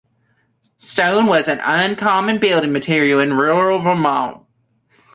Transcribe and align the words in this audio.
Stone 0.79 1.27
was 1.27 1.47
an 1.47 1.59
uncommon 1.63 2.39
building 2.39 2.71
material 2.73 3.19
in 3.19 3.33
rural 3.35 3.77
Vermont. 3.83 4.43